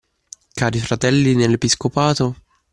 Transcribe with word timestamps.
Cari 0.55 0.79
fratelli 0.79 1.35
nell'Episcopato 1.35 2.35